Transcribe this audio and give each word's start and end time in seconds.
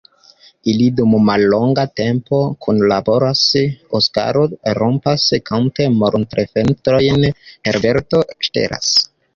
Ili 0.71 0.85
dum 0.99 1.11
mallonga 1.25 1.83
tempo 2.01 2.39
kunlaboras: 2.67 3.43
Oskaro 4.01 4.47
rompas 4.81 5.29
kante 5.53 5.89
montrofenestrojn, 6.01 7.33
Herberto 7.71 8.29
ŝtelas. 8.49 8.95